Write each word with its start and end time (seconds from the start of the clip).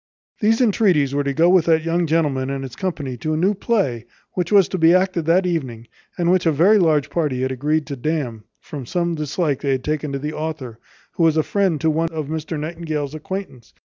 These 0.39 0.61
entreaties 0.61 1.13
were 1.13 1.23
to 1.23 1.31
go 1.31 1.47
with 1.47 1.65
that 1.65 1.83
young 1.83 2.07
gentleman 2.07 2.49
and 2.49 2.63
his 2.63 2.75
company 2.75 3.17
to 3.17 3.35
a 3.35 3.37
new 3.37 3.53
play, 3.53 4.07
which 4.33 4.51
was 4.51 4.67
to 4.69 4.79
be 4.79 4.95
acted 4.95 5.25
that 5.27 5.45
evening, 5.45 5.87
and 6.17 6.31
which 6.31 6.47
a 6.47 6.51
very 6.51 6.79
large 6.79 7.11
party 7.11 7.43
had 7.43 7.51
agreed 7.51 7.85
to 7.85 7.95
damn, 7.95 8.43
from 8.59 8.87
some 8.87 9.13
dislike 9.13 9.61
they 9.61 9.73
had 9.73 9.83
taken 9.83 10.11
to 10.11 10.17
the 10.17 10.33
author, 10.33 10.79
who 11.11 11.21
was 11.21 11.37
a 11.37 11.43
friend 11.43 11.79
to 11.81 11.91
one 11.91 12.09
of 12.09 12.29
Mr 12.29 12.59
Nightingale's 12.59 13.13
acquaintance. 13.13 13.75